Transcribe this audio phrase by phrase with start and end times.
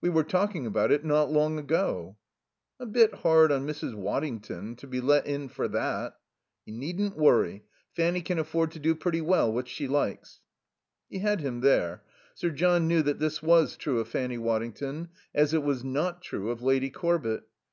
[0.00, 2.16] We were talking about it not long ago."
[2.78, 3.96] "A bit hard on Mrs.
[3.96, 6.14] Waddington to be let in for that."
[6.64, 7.64] "You needn't worry.
[7.92, 10.38] Fanny can afford to do pretty well what she likes."
[11.10, 12.04] He had him there.
[12.36, 16.50] Sir John knew that this was true of Fanny Waddington, as it was not true
[16.52, 17.42] of Lady Corbett.